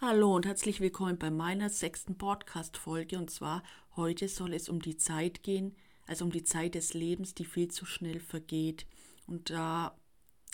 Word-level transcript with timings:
Hallo 0.00 0.36
und 0.36 0.46
herzlich 0.46 0.78
willkommen 0.78 1.18
bei 1.18 1.28
meiner 1.28 1.70
sechsten 1.70 2.16
Podcast-Folge. 2.16 3.18
Und 3.18 3.30
zwar 3.30 3.64
heute 3.96 4.28
soll 4.28 4.54
es 4.54 4.68
um 4.68 4.80
die 4.80 4.96
Zeit 4.96 5.42
gehen, 5.42 5.74
also 6.06 6.24
um 6.24 6.30
die 6.30 6.44
Zeit 6.44 6.76
des 6.76 6.94
Lebens, 6.94 7.34
die 7.34 7.44
viel 7.44 7.66
zu 7.66 7.84
schnell 7.84 8.20
vergeht. 8.20 8.86
Und 9.26 9.50
da 9.50 9.98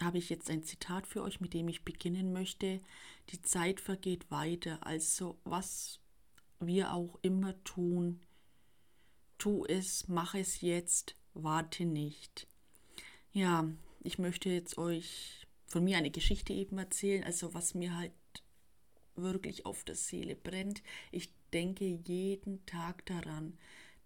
habe 0.00 0.16
ich 0.16 0.30
jetzt 0.30 0.48
ein 0.48 0.62
Zitat 0.62 1.06
für 1.06 1.22
euch, 1.22 1.42
mit 1.42 1.52
dem 1.52 1.68
ich 1.68 1.84
beginnen 1.84 2.32
möchte. 2.32 2.80
Die 3.28 3.42
Zeit 3.42 3.80
vergeht 3.80 4.30
weiter. 4.30 4.78
Also 4.80 5.36
was 5.44 6.00
wir 6.58 6.94
auch 6.94 7.18
immer 7.20 7.62
tun, 7.64 8.22
tu 9.36 9.66
es, 9.66 10.08
mach 10.08 10.34
es 10.34 10.62
jetzt, 10.62 11.16
warte 11.34 11.84
nicht. 11.84 12.46
Ja, 13.30 13.68
ich 14.00 14.18
möchte 14.18 14.48
jetzt 14.48 14.78
euch 14.78 15.46
von 15.66 15.84
mir 15.84 15.98
eine 15.98 16.10
Geschichte 16.10 16.54
eben 16.54 16.78
erzählen, 16.78 17.24
also 17.24 17.52
was 17.52 17.74
mir 17.74 17.94
halt 17.94 18.12
wirklich 19.16 19.66
auf 19.66 19.84
der 19.84 19.94
Seele 19.94 20.36
brennt. 20.36 20.82
Ich 21.10 21.30
denke 21.52 21.84
jeden 21.84 22.64
Tag 22.66 23.06
daran. 23.06 23.56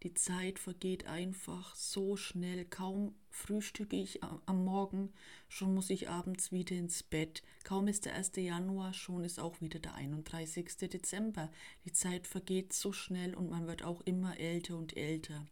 Die 0.04 0.14
Zeit 0.14 0.60
vergeht 0.60 1.06
einfach 1.06 1.74
so 1.74 2.16
schnell. 2.16 2.64
Kaum 2.64 3.16
frühstücke 3.30 3.96
ich 3.96 4.22
am 4.22 4.64
Morgen, 4.64 5.12
schon 5.48 5.74
muss 5.74 5.90
ich 5.90 6.08
abends 6.08 6.52
wieder 6.52 6.76
ins 6.76 7.02
Bett. 7.02 7.42
Kaum 7.64 7.88
ist 7.88 8.04
der 8.04 8.14
1. 8.14 8.32
Januar, 8.36 8.94
schon 8.94 9.24
ist 9.24 9.40
auch 9.40 9.60
wieder 9.60 9.80
der 9.80 9.96
31. 9.96 10.76
Dezember. 10.88 11.50
Die 11.84 11.92
Zeit 11.92 12.28
vergeht 12.28 12.72
so 12.72 12.92
schnell 12.92 13.34
und 13.34 13.50
man 13.50 13.66
wird 13.66 13.82
auch 13.82 14.00
immer 14.02 14.38
älter 14.38 14.77
und 14.77 14.96
älter. 14.96 15.44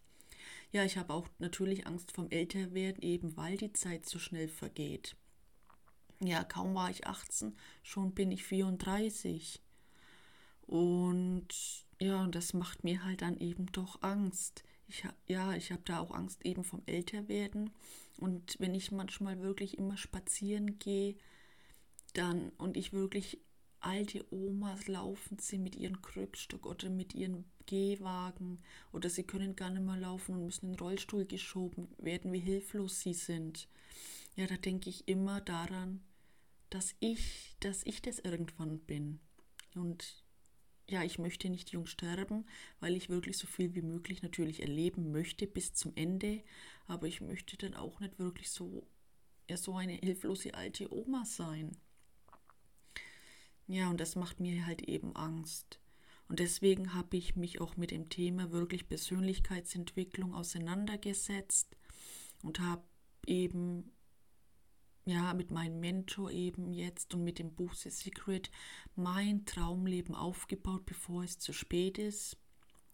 Ja, 0.70 0.84
ich 0.84 0.96
habe 0.96 1.12
auch 1.12 1.28
natürlich 1.38 1.86
Angst 1.88 2.12
vom 2.12 2.30
Älterwerden, 2.30 3.02
eben 3.02 3.36
weil 3.36 3.56
die 3.56 3.72
Zeit 3.72 4.06
so 4.06 4.20
schnell 4.20 4.48
vergeht. 4.48 5.16
Ja, 6.20 6.44
kaum 6.44 6.74
war 6.74 6.90
ich 6.90 7.06
18, 7.06 7.54
schon 7.82 8.12
bin 8.12 8.30
ich 8.30 8.44
34. 8.44 9.60
Und 10.66 11.48
ja, 12.00 12.26
das 12.28 12.54
macht 12.54 12.84
mir 12.84 13.04
halt 13.04 13.22
dann 13.22 13.38
eben 13.38 13.66
doch 13.72 14.02
Angst. 14.02 14.64
Ich, 14.88 15.04
ja, 15.26 15.54
ich 15.54 15.72
habe 15.72 15.82
da 15.84 16.00
auch 16.00 16.12
Angst 16.12 16.44
eben 16.44 16.64
vom 16.64 16.82
Älterwerden. 16.86 17.70
Und 18.18 18.56
wenn 18.58 18.74
ich 18.74 18.92
manchmal 18.92 19.40
wirklich 19.40 19.78
immer 19.78 19.96
spazieren 19.96 20.78
gehe, 20.78 21.16
dann 22.14 22.50
und 22.56 22.76
ich 22.76 22.92
wirklich 22.92 23.38
alte 23.80 24.24
Omas 24.32 24.88
laufen 24.88 25.38
sie 25.38 25.58
mit 25.58 25.76
ihrem 25.76 26.00
Krückstock 26.00 26.66
oder 26.66 26.88
mit 26.88 27.14
ihrem 27.14 27.44
Gehwagen 27.66 28.62
oder 28.92 29.10
sie 29.10 29.22
können 29.22 29.54
gar 29.54 29.70
nicht 29.70 29.84
mehr 29.84 29.96
laufen 29.98 30.34
und 30.34 30.44
müssen 30.46 30.66
in 30.66 30.72
den 30.72 30.80
Rollstuhl 30.80 31.26
geschoben 31.26 31.88
werden, 31.98 32.32
wie 32.32 32.40
hilflos 32.40 33.00
sie 33.00 33.14
sind 33.14 33.68
ja, 34.36 34.46
da 34.46 34.56
denke 34.56 34.90
ich 34.90 35.08
immer 35.08 35.40
daran, 35.40 36.04
dass 36.70 36.94
ich, 37.00 37.56
dass 37.60 37.84
ich 37.84 38.02
das 38.02 38.18
irgendwann 38.18 38.78
bin. 38.80 39.20
Und 39.74 40.22
ja, 40.88 41.02
ich 41.02 41.18
möchte 41.18 41.48
nicht 41.48 41.70
jung 41.70 41.86
sterben, 41.86 42.46
weil 42.78 42.94
ich 42.96 43.08
wirklich 43.08 43.38
so 43.38 43.46
viel 43.46 43.74
wie 43.74 43.82
möglich 43.82 44.22
natürlich 44.22 44.60
erleben 44.60 45.10
möchte 45.10 45.46
bis 45.46 45.74
zum 45.74 45.92
Ende. 45.96 46.42
Aber 46.86 47.06
ich 47.06 47.20
möchte 47.20 47.56
dann 47.56 47.74
auch 47.74 47.98
nicht 47.98 48.18
wirklich 48.18 48.50
so, 48.50 48.86
ja, 49.48 49.56
so 49.56 49.74
eine 49.74 49.94
hilflose 49.94 50.54
alte 50.54 50.92
Oma 50.92 51.24
sein. 51.24 51.76
Ja, 53.66 53.90
und 53.90 54.00
das 54.00 54.16
macht 54.16 54.38
mir 54.38 54.66
halt 54.66 54.82
eben 54.82 55.16
Angst. 55.16 55.80
Und 56.28 56.40
deswegen 56.40 56.94
habe 56.94 57.16
ich 57.16 57.36
mich 57.36 57.60
auch 57.60 57.76
mit 57.76 57.90
dem 57.90 58.08
Thema 58.08 58.50
wirklich 58.52 58.88
Persönlichkeitsentwicklung 58.88 60.34
auseinandergesetzt 60.34 61.76
und 62.42 62.60
habe 62.60 62.84
eben 63.26 63.92
ja, 65.06 65.34
mit 65.34 65.52
meinem 65.52 65.78
Mentor 65.78 66.32
eben 66.32 66.72
jetzt 66.72 67.14
und 67.14 67.22
mit 67.22 67.38
dem 67.38 67.54
Buch 67.54 67.74
The 67.74 67.90
Secret 67.90 68.50
mein 68.96 69.46
Traumleben 69.46 70.16
aufgebaut, 70.16 70.84
bevor 70.84 71.22
es 71.22 71.38
zu 71.38 71.52
spät 71.52 71.96
ist. 71.96 72.36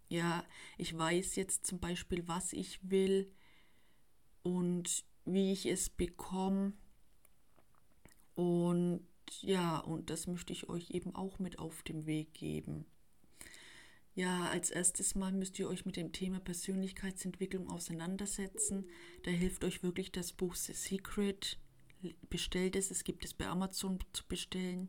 Ja, 0.09 0.45
ich 0.77 0.97
weiß 0.97 1.37
jetzt 1.37 1.67
zum 1.67 1.81
Beispiel, 1.81 2.29
was 2.29 2.53
ich 2.53 2.79
will 2.83 3.33
und 4.43 5.07
wie 5.25 5.53
ich 5.53 5.65
es 5.65 5.89
bekomme. 5.89 6.75
Und 8.35 9.07
ja, 9.41 9.79
und 9.79 10.11
das 10.11 10.27
möchte 10.27 10.53
ich 10.53 10.69
euch 10.69 10.91
eben 10.91 11.15
auch 11.15 11.39
mit 11.39 11.59
auf 11.59 11.83
den 11.83 12.05
Weg 12.05 12.35
geben. 12.35 12.85
Ja, 14.15 14.51
als 14.51 14.71
erstes 14.71 15.15
Mal 15.15 15.33
müsst 15.33 15.59
ihr 15.59 15.67
euch 15.67 15.87
mit 15.87 15.97
dem 15.97 16.13
Thema 16.13 16.41
Persönlichkeitsentwicklung 16.41 17.71
auseinandersetzen. 17.71 18.87
Da 19.23 19.31
hilft 19.31 19.65
euch 19.65 19.83
wirklich 19.83 20.13
das 20.13 20.35
Buch 20.35 20.55
The 20.55 20.75
Secret 20.75 21.59
bestellt 22.29 22.77
es, 22.77 22.91
es 22.91 23.05
gibt 23.05 23.25
es 23.25 23.35
bei 23.35 23.47
Amazon 23.47 23.99
zu 24.13 24.25
bestellen 24.27 24.89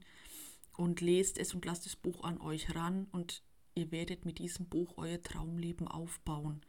und 0.78 1.02
lest 1.02 1.38
es 1.38 1.54
und 1.54 1.66
lasst 1.66 1.86
das 1.86 1.96
Buch 1.96 2.24
an 2.24 2.40
euch 2.40 2.76
ran 2.76 3.08
und 3.12 3.44
ihr 3.76 3.92
werdet 3.92 4.26
mit 4.26 4.40
diesem 4.40 4.68
Buch 4.68 4.94
euer 4.98 5.22
Traumleben 5.22 5.88
aufbauen. 5.88 6.62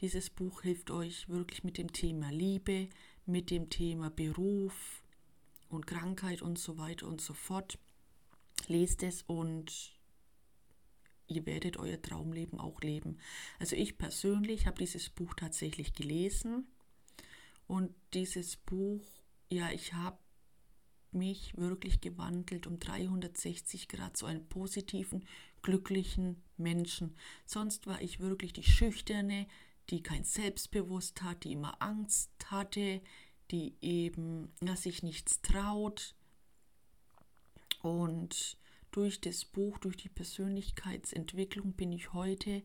Dieses 0.00 0.30
Buch 0.30 0.62
hilft 0.62 0.90
euch 0.90 1.28
wirklich 1.28 1.64
mit 1.64 1.78
dem 1.78 1.92
Thema 1.92 2.30
Liebe, 2.30 2.88
mit 3.26 3.50
dem 3.50 3.70
Thema 3.70 4.10
Beruf 4.10 5.02
und 5.68 5.86
Krankheit 5.86 6.42
und 6.42 6.58
so 6.58 6.78
weiter 6.78 7.06
und 7.06 7.20
so 7.20 7.34
fort. 7.34 7.78
Lest 8.68 9.02
es 9.02 9.22
und 9.22 9.92
ihr 11.26 11.46
werdet 11.46 11.76
euer 11.76 12.00
Traumleben 12.00 12.58
auch 12.58 12.80
leben. 12.80 13.18
Also 13.58 13.76
ich 13.76 13.98
persönlich 13.98 14.66
habe 14.66 14.78
dieses 14.78 15.10
Buch 15.10 15.34
tatsächlich 15.34 15.94
gelesen 15.94 16.66
und 17.66 17.94
dieses 18.12 18.56
Buch 18.56 19.02
ja, 19.52 19.70
ich 19.70 19.92
habe 19.92 20.18
mich 21.12 21.56
wirklich 21.58 22.00
gewandelt 22.00 22.66
um 22.66 22.78
360 22.78 23.86
Grad 23.88 24.16
zu 24.16 24.24
einem 24.26 24.48
positiven, 24.48 25.26
glücklichen 25.60 26.42
Menschen. 26.56 27.14
Sonst 27.44 27.86
war 27.86 28.00
ich 28.00 28.18
wirklich 28.18 28.54
die 28.54 28.62
Schüchterne, 28.62 29.46
die 29.90 30.02
kein 30.02 30.24
Selbstbewusst 30.24 31.22
hat, 31.22 31.44
die 31.44 31.52
immer 31.52 31.80
Angst 31.82 32.30
hatte, 32.46 33.02
die 33.50 33.76
eben 33.82 34.52
ja, 34.62 34.74
sich 34.74 35.02
nichts 35.02 35.42
traut. 35.42 36.14
Und 37.82 38.56
durch 38.90 39.20
das 39.20 39.44
Buch, 39.44 39.78
durch 39.78 39.98
die 39.98 40.08
Persönlichkeitsentwicklung 40.08 41.74
bin 41.74 41.92
ich 41.92 42.14
heute 42.14 42.62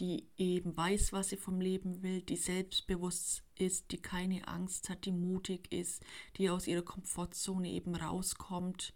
die 0.00 0.28
eben 0.36 0.76
weiß, 0.76 1.12
was 1.12 1.28
sie 1.28 1.36
vom 1.36 1.60
Leben 1.60 2.02
will, 2.02 2.22
die 2.22 2.36
selbstbewusst 2.36 3.44
ist, 3.54 3.92
die 3.92 4.02
keine 4.02 4.48
Angst 4.48 4.88
hat, 4.88 5.04
die 5.04 5.12
mutig 5.12 5.72
ist, 5.72 6.02
die 6.36 6.50
aus 6.50 6.66
ihrer 6.66 6.82
Komfortzone 6.82 7.70
eben 7.70 7.94
rauskommt, 7.94 8.92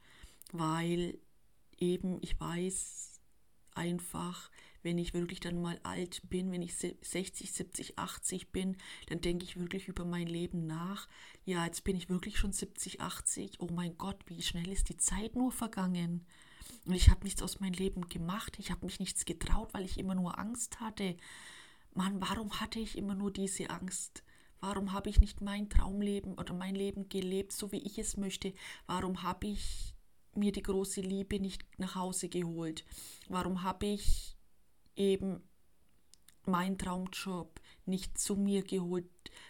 weil 0.52 1.18
eben 1.78 2.18
ich 2.22 2.40
weiß 2.40 3.20
einfach, 3.74 4.50
wenn 4.82 4.98
ich 4.98 5.14
wirklich 5.14 5.40
dann 5.40 5.60
mal 5.60 5.78
alt 5.82 6.22
bin, 6.28 6.50
wenn 6.50 6.62
ich 6.62 6.74
60, 6.76 7.52
70, 7.52 7.98
80 7.98 8.50
bin, 8.50 8.76
dann 9.08 9.20
denke 9.20 9.44
ich 9.44 9.58
wirklich 9.58 9.88
über 9.88 10.04
mein 10.04 10.26
Leben 10.26 10.66
nach. 10.66 11.08
Ja, 11.44 11.64
jetzt 11.64 11.84
bin 11.84 11.96
ich 11.96 12.08
wirklich 12.08 12.38
schon 12.38 12.52
70, 12.52 13.00
80. 13.00 13.60
Oh 13.60 13.68
mein 13.72 13.96
Gott, 13.98 14.18
wie 14.26 14.42
schnell 14.42 14.68
ist 14.68 14.88
die 14.88 14.96
Zeit 14.96 15.36
nur 15.36 15.52
vergangen. 15.52 16.26
Und 16.84 16.94
ich 16.94 17.10
habe 17.10 17.24
nichts 17.24 17.42
aus 17.42 17.60
meinem 17.60 17.74
Leben 17.74 18.08
gemacht. 18.08 18.58
Ich 18.58 18.70
habe 18.70 18.86
mich 18.86 18.98
nichts 18.98 19.24
getraut, 19.24 19.74
weil 19.74 19.84
ich 19.84 19.98
immer 19.98 20.14
nur 20.14 20.38
Angst 20.38 20.80
hatte. 20.80 21.16
Mann, 21.94 22.20
warum 22.20 22.60
hatte 22.60 22.78
ich 22.78 22.96
immer 22.96 23.14
nur 23.14 23.32
diese 23.32 23.70
Angst? 23.70 24.22
Warum 24.60 24.92
habe 24.92 25.10
ich 25.10 25.20
nicht 25.20 25.40
mein 25.40 25.68
Traumleben 25.68 26.34
oder 26.34 26.52
mein 26.52 26.74
Leben 26.74 27.08
gelebt, 27.08 27.52
so 27.52 27.70
wie 27.70 27.78
ich 27.78 27.98
es 27.98 28.16
möchte? 28.16 28.54
Warum 28.86 29.22
habe 29.22 29.46
ich 29.46 29.94
mir 30.34 30.52
die 30.52 30.62
große 30.62 31.00
Liebe 31.00 31.38
nicht 31.38 31.64
nach 31.78 31.94
Hause 31.94 32.28
geholt? 32.28 32.84
Warum 33.28 33.62
habe 33.62 33.86
ich 33.86 34.36
eben 34.96 35.42
meinen 36.44 36.78
Traumjob 36.78 37.60
nicht 37.86 38.18
zu 38.18 38.34
mir 38.36 38.62
geholt? 38.62 39.08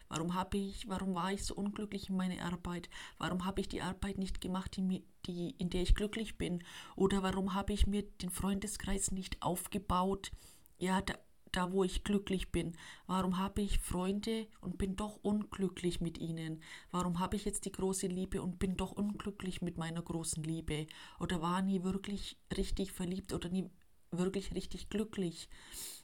Warum 0.08 0.34
habe 0.34 0.58
ich, 0.58 0.88
warum 0.88 1.14
war 1.14 1.32
ich 1.32 1.44
so 1.44 1.54
unglücklich 1.54 2.10
in 2.10 2.16
meiner 2.16 2.44
Arbeit? 2.44 2.90
Warum 3.18 3.44
habe 3.44 3.60
ich 3.60 3.68
die 3.68 3.82
Arbeit 3.82 4.18
nicht 4.18 4.40
gemacht, 4.40 4.76
die, 4.76 4.82
mir, 4.82 5.02
die, 5.28 5.54
in 5.58 5.70
der 5.70 5.82
ich 5.82 5.94
glücklich 5.94 6.38
bin? 6.38 6.64
Oder 6.96 7.22
warum 7.22 7.54
habe 7.54 7.72
ich 7.72 7.86
mir 7.86 8.02
den 8.02 8.30
Freundeskreis 8.30 9.12
nicht 9.12 9.40
aufgebaut, 9.42 10.32
ja, 10.78 11.02
da, 11.02 11.14
da 11.52 11.72
wo 11.72 11.84
ich 11.84 12.02
glücklich 12.04 12.50
bin? 12.50 12.76
Warum 13.06 13.38
habe 13.38 13.62
ich 13.62 13.78
Freunde 13.78 14.48
und 14.60 14.78
bin 14.78 14.96
doch 14.96 15.18
unglücklich 15.22 16.00
mit 16.00 16.18
ihnen? 16.18 16.62
Warum 16.90 17.20
habe 17.20 17.36
ich 17.36 17.44
jetzt 17.44 17.66
die 17.66 17.72
große 17.72 18.06
Liebe 18.06 18.42
und 18.42 18.58
bin 18.58 18.76
doch 18.76 18.92
unglücklich 18.92 19.62
mit 19.62 19.76
meiner 19.78 20.02
großen 20.02 20.42
Liebe? 20.42 20.86
Oder 21.20 21.42
war 21.42 21.62
nie 21.62 21.84
wirklich 21.84 22.38
richtig 22.56 22.92
verliebt 22.92 23.32
oder 23.32 23.48
nie 23.48 23.70
wirklich 24.10 24.54
richtig 24.54 24.88
glücklich? 24.88 25.48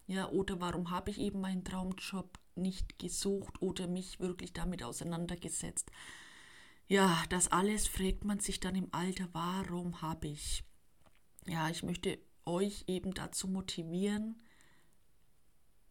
Ja, 0.06 0.28
oder 0.30 0.60
warum 0.60 0.90
habe 0.90 1.10
ich 1.10 1.18
eben 1.18 1.40
meinen 1.40 1.64
Traumjob 1.64 2.38
nicht 2.56 2.98
gesucht 2.98 3.60
oder 3.62 3.86
mich 3.86 4.20
wirklich 4.20 4.52
damit 4.52 4.82
auseinandergesetzt? 4.82 5.90
Ja, 6.86 7.24
das 7.30 7.48
alles 7.48 7.88
fragt 7.88 8.24
man 8.24 8.40
sich 8.40 8.60
dann 8.60 8.74
im 8.74 8.88
Alter, 8.92 9.28
warum 9.32 10.02
habe 10.02 10.28
ich? 10.28 10.64
Ja, 11.46 11.70
ich 11.70 11.82
möchte 11.82 12.18
euch 12.44 12.84
eben 12.86 13.14
dazu 13.14 13.48
motivieren, 13.48 14.42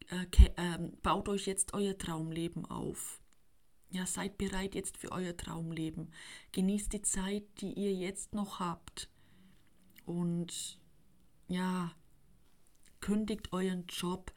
äh, 0.10 0.25
äh, 0.56 0.78
baut 1.01 1.30
euch 1.30 1.48
jetzt 1.48 1.74
euer 1.74 1.98
Traumleben 1.98 2.66
auf. 2.66 3.19
Ja, 3.90 4.06
seid 4.06 4.38
bereit 4.38 4.75
jetzt 4.75 4.98
für 4.98 5.12
euer 5.12 5.38
Traumleben. 5.38 6.12
Genießt 6.51 6.94
die 6.94 7.01
Zeit, 7.04 7.44
die 7.62 7.74
ihr 7.74 7.94
jetzt 7.94 8.34
noch 8.34 8.60
habt. 8.60 9.10
Und 10.06 10.80
ja, 11.48 11.92
kündigt 13.00 13.54
euren 13.54 13.86
Job, 13.88 14.34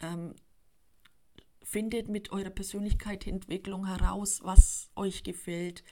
ähm, 0.00 0.34
findet 1.74 2.08
mit 2.08 2.30
eurer 2.30 2.50
Persönlichkeitsentwicklung 2.50 3.86
heraus, 3.86 4.38
was 4.44 4.92
euch 4.94 5.24
gefällt, 5.24 5.82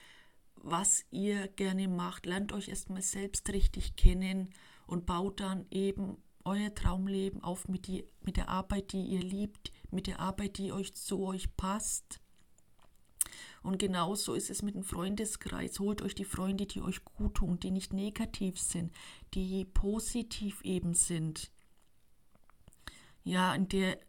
was 0.55 1.03
ihr 1.11 1.49
gerne 1.49 1.89
macht, 1.89 2.25
lernt 2.25 2.53
euch 2.53 2.69
erstmal 2.69 3.01
selbst 3.01 3.49
richtig 3.49 3.97
kennen 3.97 4.53
und 4.87 5.05
baut 5.05 5.41
dann 5.41 5.65
eben 5.71 6.15
euer 6.45 6.73
Traumleben 6.73 7.43
auf 7.43 7.67
mit, 7.67 7.87
die, 7.87 8.05
mit 8.21 8.37
der 8.37 8.47
Arbeit, 8.47 8.93
die 8.93 9.03
ihr 9.03 9.19
liebt, 9.19 9.73
mit 9.91 10.07
der 10.07 10.21
Arbeit, 10.21 10.57
die 10.57 10.71
euch 10.71 10.93
zu 10.93 11.19
euch 11.25 11.53
passt. 11.57 12.21
Und 13.61 13.77
genauso 13.77 14.35
ist 14.35 14.49
es 14.49 14.61
mit 14.61 14.75
dem 14.75 14.85
Freundeskreis. 14.85 15.81
Holt 15.81 16.01
euch 16.01 16.15
die 16.15 16.23
Freunde, 16.23 16.65
die 16.65 16.79
euch 16.79 17.03
gut 17.03 17.35
tun, 17.35 17.59
die 17.59 17.71
nicht 17.71 17.91
negativ 17.91 18.57
sind, 18.57 18.93
die 19.33 19.65
positiv 19.65 20.61
eben 20.63 20.93
sind. 20.93 21.51
Ja, 23.25 23.53
in, 23.53 23.67
der, 23.67 23.99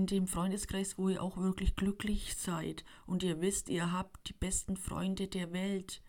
in 0.00 0.06
dem 0.06 0.26
Freundeskreis, 0.26 0.96
wo 0.96 1.10
ihr 1.10 1.22
auch 1.22 1.36
wirklich 1.36 1.76
glücklich 1.76 2.34
seid 2.34 2.86
und 3.06 3.22
ihr 3.22 3.42
wisst, 3.42 3.68
ihr 3.68 3.92
habt 3.92 4.30
die 4.30 4.32
besten 4.32 4.78
Freunde 4.78 5.28
der 5.28 5.52
Welt. 5.52 6.00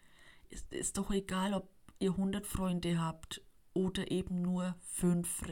Ist, 0.50 0.72
ist 0.72 0.98
doch 0.98 1.12
egal, 1.12 1.54
ob 1.54 1.68
ihr 2.00 2.12
100 2.12 2.48
Freunde 2.48 3.02
habt 3.02 3.42
oder 3.74 4.10
eben 4.10 4.42
nur 4.42 4.76
fünf 4.82 5.44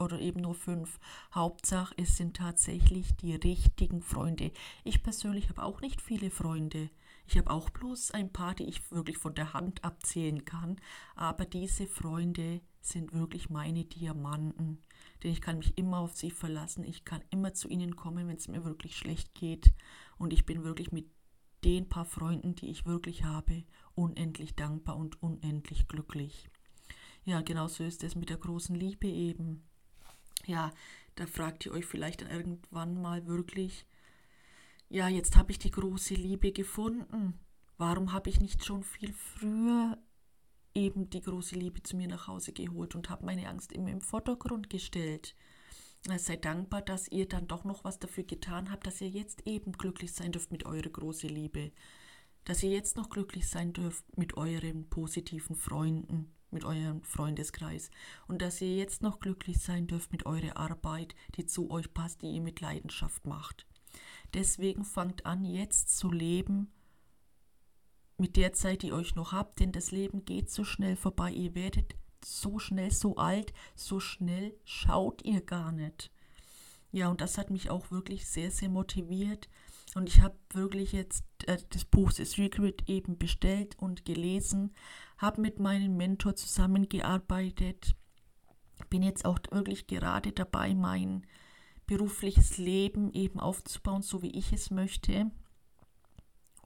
oder 0.00 0.18
eben 0.18 0.40
nur 0.40 0.56
fünf. 0.56 0.98
Hauptsache, 1.32 1.94
es 1.98 2.16
sind 2.16 2.36
tatsächlich 2.36 3.14
die 3.16 3.36
richtigen 3.36 4.02
Freunde. 4.02 4.50
Ich 4.82 5.04
persönlich 5.04 5.48
habe 5.48 5.62
auch 5.62 5.80
nicht 5.80 6.00
viele 6.00 6.30
Freunde. 6.30 6.90
Ich 7.28 7.38
habe 7.38 7.50
auch 7.50 7.70
bloß 7.70 8.10
ein 8.10 8.32
paar, 8.32 8.56
die 8.56 8.64
ich 8.64 8.90
wirklich 8.90 9.18
von 9.18 9.36
der 9.36 9.52
Hand 9.52 9.84
abzählen 9.84 10.44
kann. 10.44 10.80
Aber 11.14 11.44
diese 11.44 11.86
Freunde 11.86 12.60
sind 12.80 13.12
wirklich 13.12 13.50
meine 13.50 13.84
Diamanten. 13.84 14.78
Denn 15.22 15.32
ich 15.32 15.40
kann 15.40 15.58
mich 15.58 15.76
immer 15.76 15.98
auf 15.98 16.16
sie 16.16 16.30
verlassen. 16.30 16.84
Ich 16.84 17.04
kann 17.04 17.22
immer 17.30 17.54
zu 17.54 17.68
ihnen 17.68 17.96
kommen, 17.96 18.28
wenn 18.28 18.36
es 18.36 18.48
mir 18.48 18.64
wirklich 18.64 18.96
schlecht 18.96 19.34
geht. 19.34 19.72
Und 20.18 20.32
ich 20.32 20.46
bin 20.46 20.64
wirklich 20.64 20.92
mit 20.92 21.06
den 21.64 21.88
paar 21.88 22.04
Freunden, 22.04 22.54
die 22.54 22.70
ich 22.70 22.86
wirklich 22.86 23.24
habe, 23.24 23.64
unendlich 23.94 24.54
dankbar 24.54 24.96
und 24.96 25.22
unendlich 25.22 25.88
glücklich. 25.88 26.48
Ja, 27.24 27.42
genauso 27.42 27.84
ist 27.84 28.04
es 28.04 28.14
mit 28.14 28.30
der 28.30 28.38
großen 28.38 28.74
Liebe 28.74 29.08
eben 29.08 29.68
ja, 30.48 30.72
da 31.14 31.26
fragt 31.26 31.66
ihr 31.66 31.72
euch 31.72 31.86
vielleicht 31.86 32.22
dann 32.22 32.30
irgendwann 32.30 33.00
mal 33.00 33.26
wirklich, 33.26 33.86
ja, 34.88 35.08
jetzt 35.08 35.36
habe 35.36 35.52
ich 35.52 35.58
die 35.58 35.70
große 35.70 36.14
Liebe 36.14 36.52
gefunden. 36.52 37.38
Warum 37.76 38.12
habe 38.12 38.30
ich 38.30 38.40
nicht 38.40 38.64
schon 38.64 38.82
viel 38.82 39.12
früher 39.12 39.98
eben 40.74 41.10
die 41.10 41.20
große 41.20 41.54
Liebe 41.54 41.82
zu 41.82 41.96
mir 41.96 42.08
nach 42.08 42.28
Hause 42.28 42.52
geholt 42.52 42.94
und 42.94 43.10
habe 43.10 43.26
meine 43.26 43.48
Angst 43.48 43.72
immer 43.72 43.90
im 43.90 44.00
Vordergrund 44.00 44.70
gestellt? 44.70 45.34
Seid 46.16 46.44
dankbar, 46.44 46.82
dass 46.82 47.08
ihr 47.08 47.26
dann 47.26 47.48
doch 47.48 47.64
noch 47.64 47.84
was 47.84 47.98
dafür 47.98 48.24
getan 48.24 48.70
habt, 48.70 48.86
dass 48.86 49.00
ihr 49.00 49.08
jetzt 49.08 49.46
eben 49.46 49.72
glücklich 49.72 50.12
sein 50.12 50.32
dürft 50.32 50.52
mit 50.52 50.64
eurer 50.64 50.88
großen 50.88 51.28
Liebe. 51.28 51.72
Dass 52.44 52.62
ihr 52.62 52.70
jetzt 52.70 52.96
noch 52.96 53.10
glücklich 53.10 53.48
sein 53.48 53.72
dürft 53.72 54.04
mit 54.16 54.36
euren 54.36 54.88
positiven 54.88 55.56
Freunden 55.56 56.32
mit 56.50 56.64
eurem 56.64 57.02
Freundeskreis 57.02 57.90
und 58.26 58.42
dass 58.42 58.60
ihr 58.60 58.74
jetzt 58.74 59.02
noch 59.02 59.20
glücklich 59.20 59.58
sein 59.58 59.86
dürft 59.86 60.12
mit 60.12 60.26
eurer 60.26 60.56
Arbeit, 60.56 61.14
die 61.36 61.46
zu 61.46 61.70
euch 61.70 61.92
passt, 61.92 62.22
die 62.22 62.30
ihr 62.30 62.40
mit 62.40 62.60
Leidenschaft 62.60 63.26
macht. 63.26 63.66
Deswegen 64.34 64.84
fangt 64.84 65.26
an, 65.26 65.44
jetzt 65.44 65.96
zu 65.96 66.10
leben 66.10 66.70
mit 68.18 68.36
der 68.36 68.52
Zeit, 68.52 68.82
die 68.82 68.92
euch 68.92 69.14
noch 69.14 69.32
habt, 69.32 69.60
denn 69.60 69.72
das 69.72 69.90
Leben 69.90 70.24
geht 70.24 70.50
so 70.50 70.64
schnell 70.64 70.96
vorbei. 70.96 71.30
Ihr 71.30 71.54
werdet 71.54 71.94
so 72.24 72.58
schnell 72.58 72.90
so 72.90 73.16
alt, 73.16 73.52
so 73.74 74.00
schnell 74.00 74.54
schaut 74.64 75.24
ihr 75.24 75.40
gar 75.40 75.72
nicht. 75.72 76.10
Ja, 76.90 77.08
und 77.08 77.20
das 77.20 77.38
hat 77.38 77.50
mich 77.50 77.70
auch 77.70 77.90
wirklich 77.90 78.26
sehr, 78.26 78.50
sehr 78.50 78.68
motiviert. 78.68 79.48
Und 79.94 80.08
ich 80.08 80.20
habe 80.20 80.36
wirklich 80.52 80.92
jetzt 80.92 81.24
äh, 81.46 81.58
das 81.70 81.84
Buch 81.84 82.10
The 82.10 82.24
Secret 82.24 82.88
eben 82.88 83.18
bestellt 83.18 83.78
und 83.78 84.04
gelesen 84.04 84.74
habe 85.16 85.40
mit 85.40 85.58
meinem 85.58 85.96
Mentor 85.96 86.36
zusammengearbeitet, 86.36 87.94
bin 88.90 89.02
jetzt 89.02 89.24
auch 89.24 89.38
wirklich 89.50 89.86
gerade 89.86 90.32
dabei, 90.32 90.74
mein 90.74 91.26
berufliches 91.86 92.58
Leben 92.58 93.12
eben 93.12 93.40
aufzubauen, 93.40 94.02
so 94.02 94.22
wie 94.22 94.30
ich 94.30 94.52
es 94.52 94.70
möchte. 94.70 95.30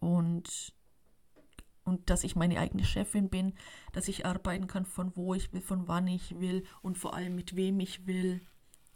Und, 0.00 0.74
und 1.84 2.10
dass 2.10 2.24
ich 2.24 2.36
meine 2.36 2.58
eigene 2.58 2.84
Chefin 2.84 3.28
bin, 3.28 3.54
dass 3.92 4.08
ich 4.08 4.26
arbeiten 4.26 4.66
kann, 4.66 4.86
von 4.86 5.14
wo 5.16 5.34
ich 5.34 5.52
will, 5.52 5.60
von 5.60 5.88
wann 5.88 6.06
ich 6.06 6.38
will 6.40 6.64
und 6.82 6.98
vor 6.98 7.14
allem 7.14 7.34
mit 7.34 7.56
wem 7.56 7.80
ich 7.80 8.06
will 8.06 8.40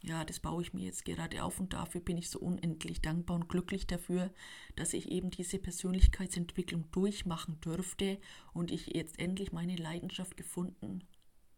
ja, 0.07 0.25
das 0.25 0.39
baue 0.39 0.63
ich 0.63 0.73
mir 0.73 0.85
jetzt 0.85 1.05
gerade 1.05 1.43
auf 1.43 1.59
und 1.59 1.73
dafür 1.73 2.01
bin 2.01 2.17
ich 2.17 2.31
so 2.31 2.39
unendlich 2.39 3.01
dankbar 3.01 3.37
und 3.37 3.49
glücklich 3.49 3.89
dafür, 3.89 4.31
dass 4.77 4.93
ich 4.93 5.11
eben 5.11 5.31
diese 5.31 5.59
Persönlichkeitsentwicklung 5.59 6.89
durchmachen 6.93 7.59
durfte 7.61 8.19
und 8.53 8.71
ich 8.71 8.87
jetzt 8.87 9.19
endlich 9.19 9.53
meine 9.53 9.75
Leidenschaft 9.75 10.37
gefunden 10.37 11.03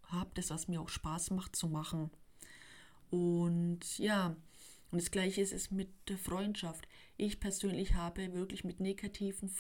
habe, 0.05 0.31
das, 0.35 0.49
was 0.49 0.67
mir 0.67 0.81
auch 0.81 0.89
Spaß 0.89 1.31
macht 1.33 1.57
zu 1.57 1.69
machen. 1.69 2.11
Und 3.11 3.99
ja, 3.99 4.35
und 4.91 5.03
das 5.03 5.11
gleiche 5.11 5.43
ist 5.43 5.53
es 5.53 5.71
mit 5.71 5.91
der 6.09 6.17
Freundschaft. 6.17 6.89
Ich 7.19 7.41
persönlich 7.41 7.95
habe 7.95 8.33
wirklich 8.33 8.65
mit 8.65 8.81
negativen 8.81 9.51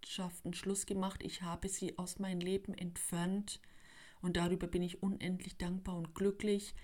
Freundschaften 0.00 0.54
Schluss 0.54 0.86
gemacht. 0.86 1.22
Ich 1.22 1.42
habe 1.42 1.68
sie 1.68 1.98
aus 1.98 2.18
meinem 2.18 2.40
Leben 2.40 2.72
entfernt 2.74 3.60
und 4.22 4.36
darüber 4.36 4.66
bin 4.66 4.82
ich 4.82 5.02
unendlich 5.02 5.58
dankbar 5.58 5.96
und 5.96 6.14
glücklich. 6.14 6.74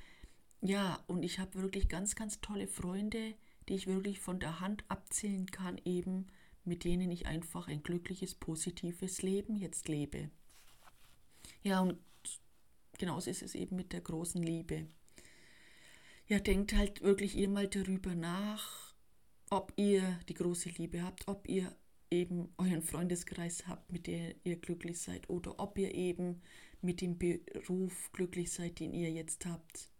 Ja, 0.60 1.02
und 1.06 1.22
ich 1.22 1.38
habe 1.38 1.62
wirklich 1.62 1.88
ganz, 1.88 2.14
ganz 2.14 2.40
tolle 2.40 2.66
Freunde, 2.66 3.34
die 3.68 3.74
ich 3.74 3.86
wirklich 3.86 4.20
von 4.20 4.38
der 4.38 4.60
Hand 4.60 4.84
abzählen 4.88 5.46
kann, 5.46 5.80
eben 5.84 6.26
mit 6.64 6.84
denen 6.84 7.10
ich 7.10 7.26
einfach 7.26 7.68
ein 7.68 7.82
glückliches, 7.82 8.34
positives 8.34 9.22
Leben 9.22 9.56
jetzt 9.56 9.88
lebe. 9.88 10.30
Ja, 11.62 11.80
und 11.80 11.98
genauso 12.98 13.30
ist 13.30 13.42
es 13.42 13.54
eben 13.54 13.76
mit 13.76 13.92
der 13.92 14.00
großen 14.02 14.42
Liebe. 14.42 14.86
Ja, 16.28 16.38
denkt 16.38 16.74
halt 16.74 17.02
wirklich 17.02 17.36
ihr 17.36 17.48
mal 17.48 17.68
darüber 17.68 18.14
nach, 18.14 18.94
ob 19.48 19.72
ihr 19.76 20.18
die 20.28 20.34
große 20.34 20.70
Liebe 20.70 21.02
habt, 21.02 21.28
ob 21.28 21.48
ihr 21.48 21.74
eben 22.10 22.48
euren 22.58 22.82
Freundeskreis 22.82 23.66
habt, 23.66 23.90
mit 23.92 24.06
dem 24.06 24.34
ihr 24.44 24.56
glücklich 24.56 25.00
seid, 25.00 25.28
oder 25.28 25.58
ob 25.58 25.78
ihr 25.78 25.94
eben 25.94 26.40
mit 26.80 27.00
dem 27.00 27.18
Beruf 27.18 28.10
glücklich 28.12 28.52
seid, 28.52 28.80
den 28.80 28.92
ihr 28.92 29.10
jetzt 29.10 29.46
habt. 29.46 29.90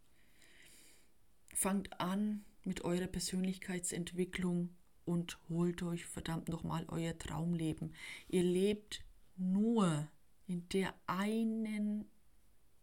Fangt 1.55 2.01
an 2.01 2.45
mit 2.65 2.85
eurer 2.85 3.07
Persönlichkeitsentwicklung 3.07 4.71
und 5.05 5.39
holt 5.49 5.83
euch 5.83 6.05
verdammt 6.05 6.49
nochmal 6.49 6.85
euer 6.89 7.17
Traumleben. 7.17 7.95
Ihr 8.29 8.43
lebt 8.43 9.05
nur 9.37 10.09
in 10.47 10.69
der 10.71 10.95
einen, 11.07 12.05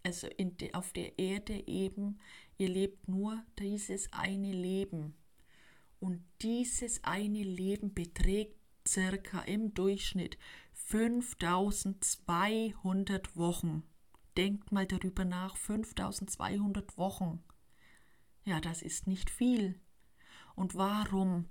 also 0.03 0.27
de, 0.27 0.74
auf 0.74 0.94
der 0.94 1.18
Erde 1.20 1.68
eben, 1.68 2.20
ihr 2.58 2.70
lebt 2.70 3.08
nur 3.08 3.44
dieses 3.60 4.12
eine 4.12 4.51
Leben. 4.51 5.15
Und 6.00 6.24
dieses 6.42 7.03
eine 7.03 7.44
Leben 7.44 7.94
beträgt 7.94 8.58
circa 8.88 9.42
im 9.42 9.74
Durchschnitt 9.74 10.38
5200 10.74 13.36
Wochen. 13.36 13.84
Denkt 14.38 14.72
mal 14.72 14.88
darüber 14.88 15.25
nach, 15.25 15.58
5200 15.58 16.98
Wochen. 16.98 17.44
Ja, 18.46 18.60
das 18.60 18.82
ist 18.82 19.08
nicht 19.08 19.30
viel. 19.30 19.80
Und 20.56 20.75
warum, 20.75 21.46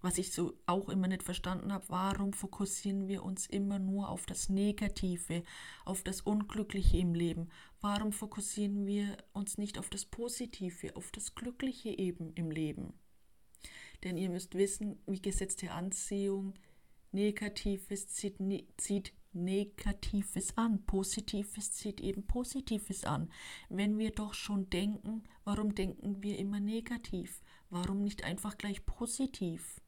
was 0.00 0.18
ich 0.18 0.32
so 0.32 0.54
auch 0.66 0.88
immer 0.88 1.08
nicht 1.08 1.22
verstanden 1.22 1.72
habe, 1.72 1.88
warum 1.88 2.32
fokussieren 2.32 3.08
wir 3.08 3.24
uns 3.24 3.46
immer 3.46 3.78
nur 3.78 4.08
auf 4.08 4.26
das 4.26 4.48
Negative, 4.48 5.42
auf 5.84 6.02
das 6.02 6.20
Unglückliche 6.20 6.98
im 6.98 7.14
Leben? 7.14 7.50
Warum 7.80 8.12
fokussieren 8.12 8.86
wir 8.86 9.16
uns 9.32 9.58
nicht 9.58 9.78
auf 9.78 9.90
das 9.90 10.04
Positive, 10.04 10.96
auf 10.96 11.10
das 11.10 11.34
Glückliche 11.34 11.90
eben 11.90 12.32
im 12.34 12.50
Leben? 12.50 12.94
Denn 14.04 14.16
ihr 14.16 14.30
müsst 14.30 14.54
wissen, 14.54 15.00
wie 15.06 15.20
Gesetz 15.20 15.56
der 15.56 15.74
Anziehung, 15.74 16.54
Negatives 17.12 18.08
zieht, 18.08 18.36
zieht 18.76 19.12
Negatives 19.32 20.56
an, 20.56 20.84
Positives 20.84 21.72
zieht 21.72 22.00
eben 22.00 22.26
Positives 22.26 23.04
an. 23.04 23.30
Wenn 23.68 23.98
wir 23.98 24.10
doch 24.10 24.34
schon 24.34 24.68
denken, 24.70 25.24
warum 25.44 25.74
denken 25.74 26.22
wir 26.22 26.38
immer 26.38 26.60
negativ? 26.60 27.42
Warum 27.70 28.02
nicht 28.02 28.24
einfach 28.24 28.58
gleich 28.58 28.84
positiv? 28.84 29.80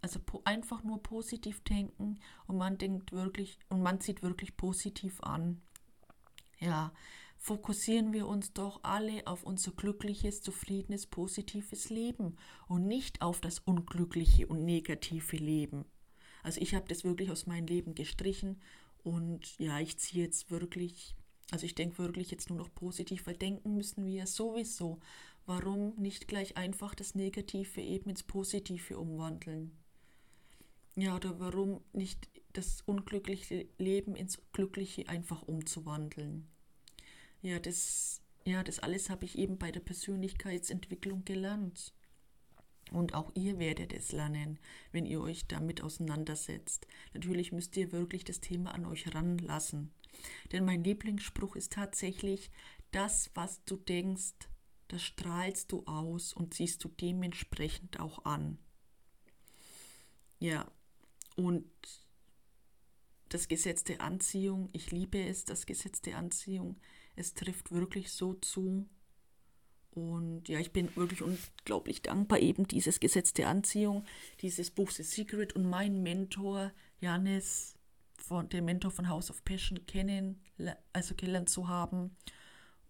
Also 0.00 0.20
po 0.20 0.42
einfach 0.44 0.84
nur 0.84 1.02
positiv 1.02 1.60
denken 1.64 2.20
und 2.46 2.56
man 2.56 2.78
denkt 2.78 3.12
wirklich 3.12 3.58
und 3.68 3.82
man 3.82 4.00
zieht 4.00 4.22
wirklich 4.22 4.56
positiv 4.56 5.20
an. 5.22 5.60
Ja, 6.60 6.92
fokussieren 7.36 8.12
wir 8.12 8.26
uns 8.26 8.52
doch 8.52 8.80
alle 8.82 9.26
auf 9.26 9.42
unser 9.42 9.72
glückliches, 9.72 10.42
zufriedenes, 10.42 11.06
positives 11.06 11.90
Leben 11.90 12.36
und 12.68 12.86
nicht 12.86 13.22
auf 13.22 13.40
das 13.40 13.58
unglückliche 13.60 14.46
und 14.46 14.64
negative 14.64 15.36
Leben. 15.36 15.84
Also 16.42 16.60
ich 16.60 16.74
habe 16.74 16.86
das 16.88 17.04
wirklich 17.04 17.30
aus 17.30 17.46
meinem 17.46 17.66
Leben 17.66 17.94
gestrichen 17.94 18.60
und 19.02 19.58
ja, 19.58 19.80
ich 19.80 19.98
ziehe 19.98 20.24
jetzt 20.24 20.50
wirklich 20.50 21.14
Also 21.50 21.64
ich 21.66 21.74
denke 21.74 21.98
wirklich 21.98 22.30
jetzt 22.30 22.50
nur 22.50 22.58
noch 22.58 22.74
positiv, 22.74 23.26
weil 23.26 23.36
denken 23.36 23.74
müssen 23.74 24.04
wir 24.06 24.26
sowieso. 24.26 25.00
Warum 25.46 25.94
nicht 25.96 26.28
gleich 26.28 26.56
einfach 26.56 26.94
das 26.94 27.14
Negative 27.14 27.80
eben 27.80 28.10
ins 28.10 28.22
Positive 28.22 28.98
umwandeln? 28.98 29.72
Ja, 30.96 31.16
oder 31.16 31.38
warum 31.38 31.80
nicht 31.92 32.28
das 32.52 32.82
unglückliche 32.82 33.66
Leben 33.78 34.16
ins 34.16 34.38
Glückliche 34.52 35.08
einfach 35.08 35.42
umzuwandeln? 35.42 36.48
Ja, 37.40 37.58
das, 37.60 38.20
ja, 38.44 38.62
das 38.64 38.80
alles 38.80 39.08
habe 39.10 39.24
ich 39.24 39.38
eben 39.38 39.58
bei 39.58 39.70
der 39.70 39.80
Persönlichkeitsentwicklung 39.80 41.24
gelernt. 41.24 41.94
Und 42.92 43.14
auch 43.14 43.30
ihr 43.34 43.58
werdet 43.58 43.92
es 43.92 44.12
lernen, 44.12 44.58
wenn 44.92 45.06
ihr 45.06 45.20
euch 45.20 45.46
damit 45.46 45.82
auseinandersetzt. 45.82 46.86
Natürlich 47.14 47.52
müsst 47.52 47.76
ihr 47.76 47.92
wirklich 47.92 48.24
das 48.24 48.40
Thema 48.40 48.74
an 48.74 48.86
euch 48.86 49.14
ranlassen. 49.14 49.92
Denn 50.52 50.64
mein 50.64 50.84
Lieblingsspruch 50.84 51.56
ist 51.56 51.72
tatsächlich, 51.72 52.50
das, 52.90 53.30
was 53.34 53.62
du 53.64 53.76
denkst, 53.76 54.34
das 54.88 55.02
strahlst 55.02 55.70
du 55.72 55.84
aus 55.84 56.32
und 56.32 56.54
ziehst 56.54 56.82
du 56.82 56.88
dementsprechend 56.88 58.00
auch 58.00 58.24
an. 58.24 58.58
Ja, 60.40 60.70
und 61.36 61.66
das 63.28 63.48
Gesetz 63.48 63.84
der 63.84 64.00
Anziehung, 64.00 64.70
ich 64.72 64.90
liebe 64.90 65.20
es, 65.20 65.44
das 65.44 65.66
Gesetz 65.66 66.00
der 66.00 66.16
Anziehung, 66.16 66.80
es 67.16 67.34
trifft 67.34 67.70
wirklich 67.70 68.10
so 68.10 68.34
zu. 68.34 68.88
Und 69.90 70.48
ja, 70.48 70.60
ich 70.60 70.72
bin 70.72 70.94
wirklich 70.96 71.22
unglaublich 71.22 72.02
dankbar, 72.02 72.38
eben 72.38 72.68
dieses 72.68 73.00
Gesetz 73.00 73.32
der 73.32 73.48
Anziehung, 73.48 74.04
dieses 74.40 74.70
Buch 74.70 74.90
The 74.90 75.02
Secret 75.02 75.54
und 75.54 75.68
mein 75.68 76.02
Mentor 76.02 76.72
Janis 77.00 77.74
von 78.16 78.48
dem 78.48 78.66
Mentor 78.66 78.90
von 78.90 79.08
House 79.08 79.30
of 79.30 79.44
Passion 79.44 79.86
kennen, 79.86 80.40
also 80.92 81.14
kennenlernen 81.14 81.46
zu 81.46 81.68
haben. 81.68 82.16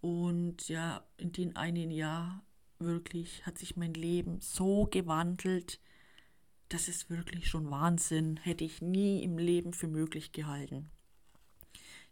Und 0.01 0.69
ja, 0.69 1.05
in 1.17 1.33
dem 1.33 1.57
einen 1.57 1.91
Jahr 1.91 2.45
wirklich 2.79 3.47
hat 3.47 3.59
sich 3.59 3.77
mein 3.77 3.95
Leben 3.95 4.41
so 4.41 4.87
gewandelt. 4.87 5.81
Das 6.69 6.89
ist 6.89 7.11
wirklich 7.11 7.49
schon 7.49 7.71
Wahnsinn. 7.71 8.37
Hätte 8.37 8.65
ich 8.65 8.83
nie 8.83 9.23
im 9.23 9.39
Leben 9.39 9.73
für 9.73 9.89
möglich 9.89 10.33
gehalten. 10.33 10.91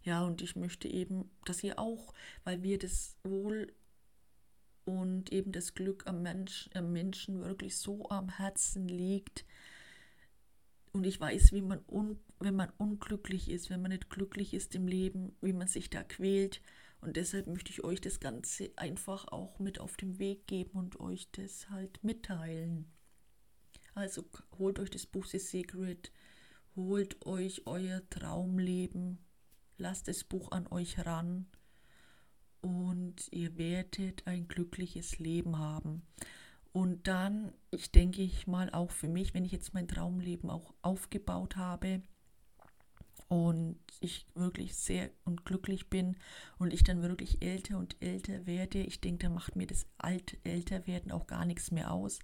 Ja, 0.03 0.25
und 0.25 0.41
ich 0.41 0.57
möchte 0.57 0.89
eben, 0.89 1.31
dass 1.45 1.65
ihr 1.65 1.79
auch, 1.79 2.15
weil 2.45 2.63
wir 2.63 2.79
das 2.79 3.17
Wohl 3.25 3.73
und 4.87 5.31
eben 5.33 5.53
das 5.53 5.75
Glück 5.75 6.07
am, 6.07 6.23
Mensch, 6.23 6.71
am 6.73 6.93
Menschen 6.93 7.43
wirklich 7.43 7.77
so 7.77 8.09
am 8.09 8.31
Herzen 8.31 8.89
liegt, 8.89 9.45
und 10.97 11.05
ich 11.05 11.21
weiß, 11.21 11.53
wie 11.53 11.61
man 11.61 11.85
un, 11.89 12.19
wenn 12.41 12.57
man 12.57 12.73
unglücklich 12.79 13.51
ist, 13.51 13.69
wenn 13.69 13.83
man 13.83 13.91
nicht 13.91 14.09
glücklich 14.09 14.55
ist 14.55 14.75
im 14.75 14.89
Leben, 14.89 15.37
wie 15.43 15.53
man 15.53 15.69
sich 15.69 15.91
da 15.91 16.03
quält. 16.03 16.63
Und 17.03 17.19
deshalb 17.19 17.49
möchte 17.49 17.71
ich 17.71 17.85
euch 17.85 18.01
das 18.01 18.19
Ganze 18.19 18.71
einfach 18.77 19.29
auch 19.29 19.59
mit 19.59 19.79
auf 19.79 19.99
den 19.99 20.19
Weg 20.19 20.47
geben 20.47 20.71
und 20.71 20.99
euch 20.99 21.31
das 21.33 21.69
halt 21.69 22.03
mitteilen. 22.03 22.91
Also 23.95 24.25
holt 24.59 24.79
euch 24.79 24.89
das 24.89 25.05
Buch 25.05 25.27
The 25.27 25.39
Secret, 25.39 26.13
holt 26.75 27.27
euch 27.27 27.67
euer 27.67 28.01
Traumleben, 28.09 29.19
lasst 29.77 30.09
das 30.09 30.25
Buch 30.25 30.51
an 30.51 30.67
euch 30.69 31.05
ran 31.05 31.47
und 32.67 33.29
ihr 33.31 33.57
werdet 33.57 34.27
ein 34.27 34.49
glückliches 34.49 35.21
Leben 35.21 35.59
haben. 35.59 36.03
Und 36.73 37.07
dann, 37.07 37.53
ich 37.71 37.93
denke 37.93 38.23
ich 38.23 38.47
mal 38.49 38.71
auch 38.71 38.91
für 38.91 39.09
mich, 39.09 39.35
wenn 39.35 39.45
ich 39.45 39.53
jetzt 39.53 39.73
mein 39.73 39.87
Traumleben 39.87 40.51
auch 40.51 40.75
aufgebaut 40.83 41.57
habe 41.57 42.03
und 43.29 43.79
ich 44.01 44.27
wirklich 44.35 44.75
sehr 44.75 45.11
und 45.25 45.45
glücklich 45.45 45.89
bin 45.89 46.17
und 46.59 46.75
ich 46.75 46.83
dann 46.83 47.03
wirklich 47.03 47.41
älter 47.41 47.79
und 47.79 47.97
älter 48.03 48.47
werde, 48.47 48.81
ich 48.81 49.01
denke, 49.01 49.27
da 49.27 49.31
macht 49.33 49.55
mir 49.55 49.67
das 49.67 49.87
alt 49.97 50.37
älter 50.43 50.87
werden 50.89 51.13
auch 51.13 51.29
gar 51.29 51.45
nichts 51.45 51.71
mehr 51.71 51.93
aus. 51.93 52.19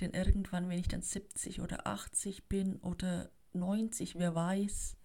Denn 0.00 0.12
irgendwann, 0.12 0.68
wenn 0.70 0.80
ich 0.80 0.88
dann 0.88 1.02
70 1.02 1.60
oder 1.60 1.86
80 1.86 2.48
bin 2.48 2.76
oder 2.76 3.30
90, 3.52 4.18
wer 4.18 4.34
weiß, 4.34 4.96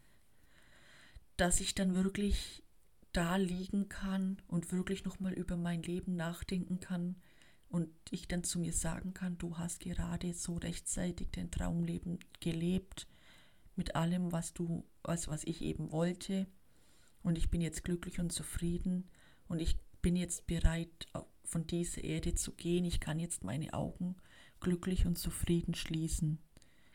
dass 1.35 1.59
ich 1.59 1.75
dann 1.75 1.93
wirklich 1.93 2.63
da 3.17 3.35
liegen 3.35 3.89
kann 3.89 4.37
und 4.47 4.71
wirklich 4.71 5.03
nochmal 5.03 5.33
über 5.33 5.57
mein 5.57 5.81
Leben 5.81 6.15
nachdenken 6.15 6.79
kann 6.79 7.15
und 7.67 7.89
ich 8.11 8.27
dann 8.27 8.43
zu 8.43 8.59
mir 8.59 8.73
sagen 8.73 9.15
kann, 9.15 9.39
du 9.39 9.57
hast 9.57 9.79
gerade 9.79 10.35
so 10.35 10.55
rechtzeitig 10.55 11.29
dein 11.31 11.49
Traumleben 11.49 12.19
gelebt 12.41 13.07
mit 13.75 13.95
allem, 13.95 14.31
was 14.31 14.53
du, 14.53 14.85
was, 15.01 15.27
was 15.27 15.43
ich 15.45 15.63
eben 15.63 15.91
wollte 15.91 16.45
und 17.23 17.39
ich 17.39 17.49
bin 17.49 17.59
jetzt 17.59 17.83
glücklich 17.83 18.19
und 18.19 18.31
zufrieden 18.31 19.09
und 19.47 19.59
ich 19.59 19.79
bin 20.03 20.15
jetzt 20.15 20.45
bereit, 20.45 21.07
von 21.43 21.65
dieser 21.65 22.03
Erde 22.03 22.35
zu 22.35 22.51
gehen. 22.51 22.85
Ich 22.85 22.99
kann 22.99 23.19
jetzt 23.19 23.43
meine 23.43 23.73
Augen 23.73 24.15
glücklich 24.59 25.07
und 25.07 25.17
zufrieden 25.17 25.73
schließen. 25.73 26.37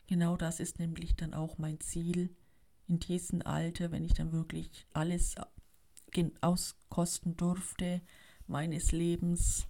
Genau 0.07 0.37
das 0.37 0.61
ist 0.61 0.79
nämlich 0.79 1.17
dann 1.17 1.35
auch 1.35 1.59
mein 1.59 1.81
Ziel 1.81 2.31
in 2.87 3.01
diesem 3.01 3.43
Alter, 3.43 3.91
wenn 3.91 4.05
ich 4.05 4.15
dann 4.15 4.31
wirklich 4.31 4.87
alles 4.93 5.35
auskosten 6.41 7.37
durfte 7.37 8.01
meines 8.47 8.93
Lebens 8.93 9.67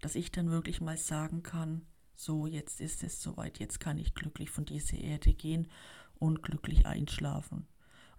dass 0.00 0.14
ich 0.14 0.32
dann 0.32 0.50
wirklich 0.50 0.80
mal 0.80 0.96
sagen 0.96 1.42
kann, 1.42 1.82
so 2.14 2.46
jetzt 2.46 2.80
ist 2.80 3.02
es 3.02 3.22
soweit, 3.22 3.58
jetzt 3.58 3.80
kann 3.80 3.98
ich 3.98 4.14
glücklich 4.14 4.50
von 4.50 4.64
dieser 4.64 4.98
Erde 4.98 5.32
gehen 5.32 5.68
und 6.18 6.42
glücklich 6.42 6.86
einschlafen. 6.86 7.66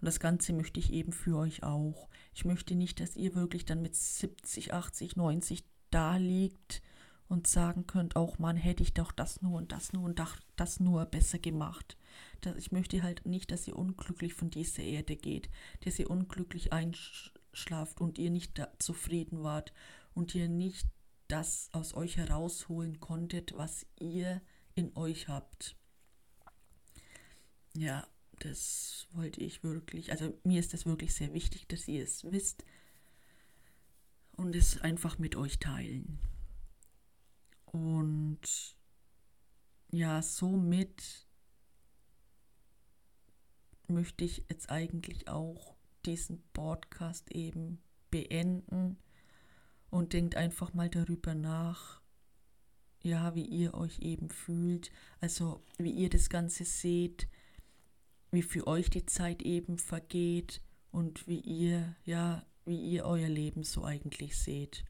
Und 0.00 0.06
das 0.06 0.18
Ganze 0.18 0.52
möchte 0.52 0.80
ich 0.80 0.92
eben 0.92 1.12
für 1.12 1.36
euch 1.36 1.62
auch. 1.62 2.08
Ich 2.34 2.44
möchte 2.44 2.74
nicht, 2.74 2.98
dass 2.98 3.16
ihr 3.16 3.34
wirklich 3.36 3.64
dann 3.64 3.82
mit 3.82 3.94
70, 3.94 4.72
80, 4.74 5.16
90 5.16 5.64
da 5.90 6.16
liegt 6.16 6.82
und 7.28 7.46
sagen 7.46 7.86
könnt, 7.86 8.16
auch 8.16 8.38
Mann, 8.38 8.56
hätte 8.56 8.82
ich 8.82 8.94
doch 8.94 9.12
das 9.12 9.42
nur 9.42 9.58
und 9.58 9.70
das 9.70 9.92
nur 9.92 10.04
und 10.04 10.20
das 10.56 10.80
nur 10.80 11.06
besser 11.06 11.38
gemacht. 11.38 11.96
Ich 12.56 12.72
möchte 12.72 13.04
halt 13.04 13.24
nicht, 13.26 13.52
dass 13.52 13.68
ihr 13.68 13.76
unglücklich 13.76 14.34
von 14.34 14.50
dieser 14.50 14.82
Erde 14.82 15.16
geht, 15.16 15.48
dass 15.84 15.98
ihr 16.00 16.10
unglücklich 16.10 16.72
einschlaft 16.72 17.41
und 18.00 18.18
ihr 18.18 18.30
nicht 18.30 18.60
zufrieden 18.78 19.42
wart 19.42 19.72
und 20.14 20.34
ihr 20.34 20.48
nicht 20.48 20.86
das 21.28 21.68
aus 21.72 21.94
euch 21.94 22.16
herausholen 22.16 23.00
konntet, 23.00 23.56
was 23.56 23.86
ihr 23.98 24.42
in 24.74 24.94
euch 24.96 25.28
habt. 25.28 25.76
Ja, 27.74 28.06
das 28.40 29.06
wollte 29.12 29.40
ich 29.40 29.62
wirklich, 29.62 30.10
also 30.12 30.38
mir 30.44 30.60
ist 30.60 30.74
das 30.74 30.84
wirklich 30.84 31.14
sehr 31.14 31.32
wichtig, 31.32 31.66
dass 31.68 31.88
ihr 31.88 32.02
es 32.02 32.24
wisst 32.30 32.64
und 34.32 34.54
es 34.54 34.80
einfach 34.80 35.18
mit 35.18 35.36
euch 35.36 35.58
teilen. 35.58 36.18
Und 37.66 38.76
ja, 39.90 40.20
somit 40.20 41.26
möchte 43.88 44.24
ich 44.24 44.44
jetzt 44.48 44.70
eigentlich 44.70 45.28
auch 45.28 45.76
diesen 46.06 46.42
Podcast 46.52 47.30
eben 47.32 47.82
beenden 48.10 48.98
und 49.90 50.12
denkt 50.12 50.36
einfach 50.36 50.74
mal 50.74 50.88
darüber 50.88 51.34
nach, 51.34 52.00
ja, 53.02 53.34
wie 53.34 53.44
ihr 53.44 53.74
euch 53.74 53.98
eben 54.00 54.30
fühlt, 54.30 54.90
also 55.20 55.62
wie 55.78 55.90
ihr 55.90 56.08
das 56.08 56.30
Ganze 56.30 56.64
seht, 56.64 57.28
wie 58.30 58.42
für 58.42 58.66
euch 58.66 58.90
die 58.90 59.06
Zeit 59.06 59.42
eben 59.42 59.78
vergeht 59.78 60.62
und 60.90 61.26
wie 61.26 61.40
ihr, 61.40 61.96
ja, 62.04 62.46
wie 62.64 62.80
ihr 62.80 63.04
euer 63.04 63.28
Leben 63.28 63.64
so 63.64 63.84
eigentlich 63.84 64.36
seht. 64.36 64.84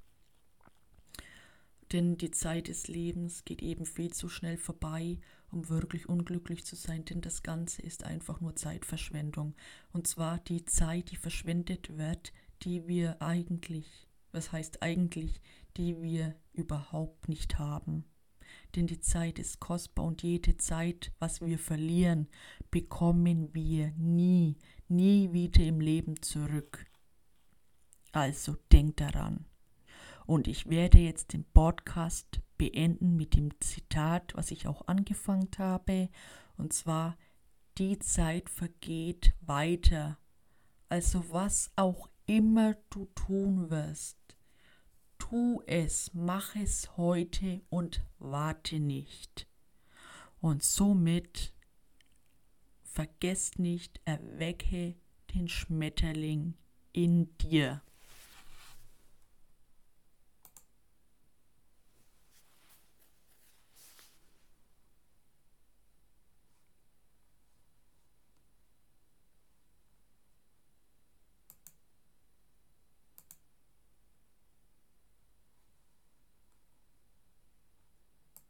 Denn 1.92 2.16
die 2.16 2.30
Zeit 2.30 2.68
des 2.68 2.88
Lebens 2.88 3.44
geht 3.44 3.62
eben 3.62 3.84
viel 3.84 4.12
zu 4.12 4.28
schnell 4.28 4.56
vorbei, 4.56 5.18
um 5.52 5.68
wirklich 5.68 6.08
unglücklich 6.08 6.64
zu 6.64 6.74
sein, 6.74 7.04
denn 7.04 7.20
das 7.20 7.42
Ganze 7.42 7.82
ist 7.82 8.04
einfach 8.04 8.40
nur 8.40 8.56
Zeitverschwendung. 8.56 9.54
Und 9.92 10.06
zwar 10.06 10.38
die 10.38 10.64
Zeit, 10.64 11.10
die 11.10 11.16
verschwendet 11.16 11.96
wird, 11.96 12.32
die 12.62 12.88
wir 12.88 13.20
eigentlich 13.22 14.08
was 14.32 14.50
heißt 14.50 14.82
eigentlich, 14.82 15.40
die 15.76 16.00
wir 16.00 16.34
überhaupt 16.52 17.28
nicht 17.28 17.58
haben. 17.58 18.04
Denn 18.74 18.86
die 18.86 19.00
Zeit 19.00 19.38
ist 19.38 19.60
kostbar 19.60 20.06
und 20.06 20.22
jede 20.22 20.56
Zeit, 20.56 21.12
was 21.18 21.40
wir 21.40 21.58
verlieren, 21.58 22.28
bekommen 22.70 23.54
wir 23.54 23.92
nie, 23.92 24.56
nie 24.88 25.32
wieder 25.32 25.62
im 25.62 25.80
Leben 25.80 26.20
zurück. 26.22 26.86
Also 28.12 28.56
denkt 28.72 29.00
daran. 29.00 29.46
Und 30.26 30.48
ich 30.48 30.68
werde 30.68 30.98
jetzt 30.98 31.32
den 31.32 31.44
Podcast 31.44 32.40
beenden 32.62 33.16
mit 33.16 33.34
dem 33.34 33.50
Zitat, 33.58 34.36
was 34.36 34.52
ich 34.52 34.68
auch 34.68 34.86
angefangen 34.86 35.50
habe, 35.58 36.08
und 36.56 36.72
zwar, 36.72 37.18
die 37.76 37.98
Zeit 37.98 38.48
vergeht 38.48 39.34
weiter. 39.40 40.16
Also 40.88 41.24
was 41.32 41.72
auch 41.74 42.08
immer 42.26 42.74
du 42.90 43.06
tun 43.16 43.68
wirst, 43.68 44.16
tu 45.18 45.60
es, 45.66 46.14
mach 46.14 46.54
es 46.54 46.96
heute 46.96 47.62
und 47.68 48.04
warte 48.20 48.78
nicht. 48.78 49.48
Und 50.40 50.62
somit 50.62 51.52
vergesst 52.84 53.58
nicht, 53.58 54.00
erwecke 54.04 54.94
den 55.34 55.48
Schmetterling 55.48 56.54
in 56.92 57.36
dir. 57.38 57.82